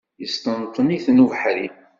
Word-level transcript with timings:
Yesṭenṭen-itent 0.21 1.23
ubeḥri. 1.25 1.67